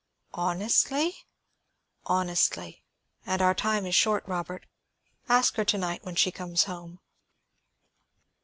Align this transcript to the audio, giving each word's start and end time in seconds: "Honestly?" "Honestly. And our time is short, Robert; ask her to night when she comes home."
"Honestly?" 0.33 1.15
"Honestly. 2.07 2.83
And 3.23 3.39
our 3.39 3.53
time 3.53 3.85
is 3.85 3.93
short, 3.93 4.23
Robert; 4.27 4.65
ask 5.29 5.57
her 5.57 5.65
to 5.65 5.77
night 5.77 6.03
when 6.03 6.15
she 6.15 6.31
comes 6.31 6.63
home." 6.63 6.99